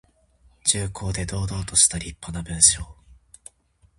[0.65, 2.95] 重厚で堂々としたりっぱな文章。